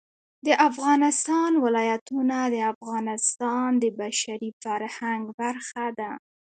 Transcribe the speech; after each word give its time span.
د 0.45 0.47
افغانستان 0.69 1.51
ولايتونه 1.65 2.37
د 2.53 2.57
افغانستان 2.73 3.67
د 3.83 3.85
بشري 3.99 4.49
فرهنګ 4.63 5.23
برخه 5.41 5.85
ده. 5.99 6.11